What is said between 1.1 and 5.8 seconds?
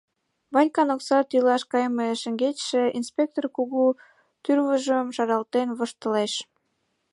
тӱлаш кайыме шеҥгечше инспектор кугу тӱрвыжым шаралтен